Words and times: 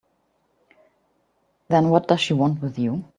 Then 1.67 1.89
what 1.91 2.07
does 2.07 2.21
she 2.21 2.33
want 2.33 2.59
with 2.63 2.79
you? 2.79 3.05